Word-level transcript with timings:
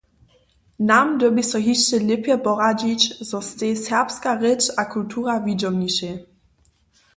Nam 0.91 1.09
dyrbi 1.21 1.43
so 1.49 1.59
hišće 1.65 1.97
lěpje 2.07 2.37
poradźić, 2.47 3.01
zo 3.29 3.39
stej 3.49 3.73
serbska 3.85 4.31
rěč 4.41 4.61
a 4.81 4.83
kultura 4.93 5.33
widźomnišej. 5.45 6.15